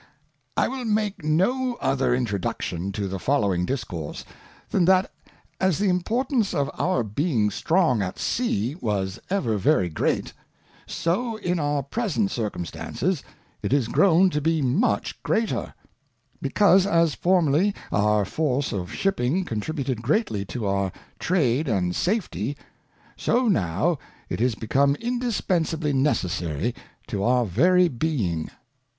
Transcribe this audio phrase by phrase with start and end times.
[0.57, 4.25] I Will make no other Introduction to the following Discourse,
[4.71, 5.11] than that
[5.59, 10.33] as the Importance of our being strong at Sea, was ever very great,
[10.87, 13.21] so in our present Circumstances
[13.61, 15.75] it is grown to be much greater;
[16.41, 22.57] because, as formerly our Force of Shipping contributed greatly to our Trade and Safety,
[23.15, 23.99] so now
[24.29, 26.73] it is become indispensibly necessary
[27.05, 28.49] to our very Being.